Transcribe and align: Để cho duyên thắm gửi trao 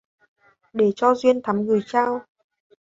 Để 0.73 0.91
cho 0.95 1.15
duyên 1.15 1.41
thắm 1.43 1.65
gửi 1.65 1.79
trao 1.85 2.25